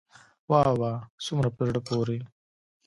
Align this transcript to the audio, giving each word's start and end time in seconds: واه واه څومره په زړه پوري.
واه 0.49 0.71
واه 0.79 0.99
څومره 1.25 1.49
په 1.55 1.61
زړه 1.69 1.79
پوري. 1.87 2.19